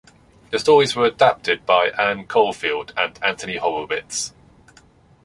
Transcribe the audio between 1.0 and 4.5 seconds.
adapted by Anne Caulfield and Anthony Horowitz.